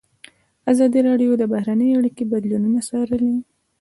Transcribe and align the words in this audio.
ازادي 0.71 0.99
راډیو 1.09 1.31
د 1.37 1.43
بهرنۍ 1.53 1.89
اړیکې 1.99 2.23
بدلونونه 2.31 2.79
څارلي. 2.89 3.33